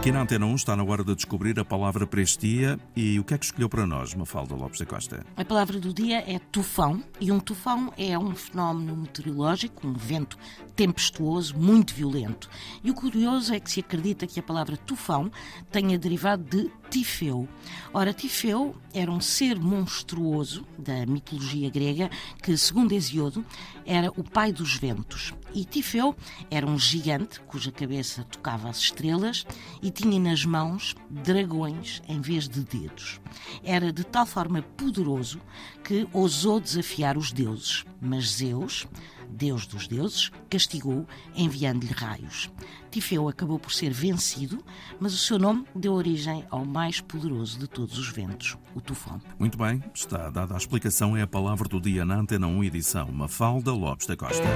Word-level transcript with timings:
Aqui 0.00 0.10
na 0.10 0.22
Antena 0.22 0.46
1 0.46 0.54
está 0.54 0.74
na 0.74 0.82
hora 0.82 1.04
de 1.04 1.14
descobrir 1.14 1.60
a 1.60 1.64
palavra 1.64 2.06
para 2.06 2.22
este 2.22 2.48
dia 2.48 2.80
e 2.96 3.20
o 3.20 3.24
que 3.24 3.34
é 3.34 3.38
que 3.38 3.44
escolheu 3.44 3.68
para 3.68 3.86
nós, 3.86 4.14
Mafalda 4.14 4.54
Lopes 4.54 4.78
da 4.78 4.86
Costa? 4.86 5.26
A 5.36 5.44
palavra 5.44 5.78
do 5.78 5.92
dia 5.92 6.24
é 6.26 6.38
tufão 6.38 7.04
e 7.20 7.30
um 7.30 7.38
tufão 7.38 7.92
é 7.98 8.18
um 8.18 8.34
fenómeno 8.34 8.96
meteorológico, 8.96 9.86
um 9.86 9.92
vento 9.92 10.38
tempestuoso, 10.74 11.54
muito 11.54 11.92
violento. 11.92 12.48
E 12.82 12.90
o 12.90 12.94
curioso 12.94 13.52
é 13.52 13.60
que 13.60 13.70
se 13.70 13.80
acredita 13.80 14.26
que 14.26 14.40
a 14.40 14.42
palavra 14.42 14.74
tufão 14.74 15.30
tenha 15.70 15.98
derivado 15.98 16.44
de 16.44 16.70
Tifeu. 16.88 17.46
Ora, 17.92 18.14
Tifeu 18.14 18.74
era 18.94 19.10
um 19.10 19.20
ser 19.20 19.60
monstruoso 19.60 20.66
da 20.78 21.04
mitologia 21.04 21.68
grega 21.68 22.10
que, 22.42 22.56
segundo 22.56 22.92
Hesíodo, 22.92 23.44
era 23.84 24.10
o 24.16 24.24
pai 24.24 24.52
dos 24.52 24.76
ventos. 24.76 25.34
E 25.54 25.64
Tifeu 25.64 26.16
era 26.50 26.66
um 26.66 26.78
gigante 26.78 27.40
cuja 27.40 27.70
cabeça 27.70 28.24
tocava 28.24 28.68
as 28.68 28.78
estrelas 28.78 29.44
tinha 29.90 30.18
nas 30.18 30.44
mãos 30.44 30.94
dragões 31.08 32.02
em 32.08 32.20
vez 32.20 32.48
de 32.48 32.60
dedos. 32.60 33.20
Era 33.62 33.92
de 33.92 34.04
tal 34.04 34.26
forma 34.26 34.62
poderoso 34.62 35.40
que 35.84 36.06
ousou 36.12 36.60
desafiar 36.60 37.16
os 37.16 37.32
deuses, 37.32 37.84
mas 38.00 38.36
Zeus, 38.36 38.86
deus 39.28 39.66
dos 39.66 39.86
deuses, 39.86 40.30
castigou 40.48 41.06
enviando-lhe 41.34 41.92
raios. 41.92 42.50
Tifeu 42.90 43.28
acabou 43.28 43.58
por 43.58 43.72
ser 43.72 43.92
vencido, 43.92 44.62
mas 44.98 45.14
o 45.14 45.18
seu 45.18 45.38
nome 45.38 45.64
deu 45.74 45.92
origem 45.92 46.44
ao 46.50 46.64
mais 46.64 47.00
poderoso 47.00 47.58
de 47.58 47.68
todos 47.68 47.98
os 47.98 48.08
ventos, 48.08 48.56
o 48.74 48.80
tufão. 48.80 49.20
Muito 49.38 49.56
bem, 49.56 49.82
está 49.94 50.30
dada 50.30 50.54
a 50.54 50.58
explicação, 50.58 51.16
é 51.16 51.22
a 51.22 51.26
palavra 51.26 51.68
do 51.68 51.80
dia 51.80 52.04
na 52.04 52.16
Antena 52.16 52.46
1 52.46 52.64
edição 52.64 53.10
Mafalda 53.12 53.72
Lopes 53.72 54.06
da 54.06 54.16
Costa. 54.16 54.48